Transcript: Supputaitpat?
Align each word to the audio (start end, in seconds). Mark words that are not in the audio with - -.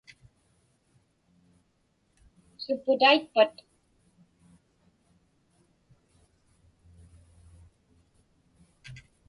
Supputaitpat? 2.65 3.53